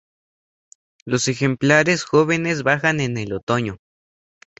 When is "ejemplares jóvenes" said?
1.27-2.63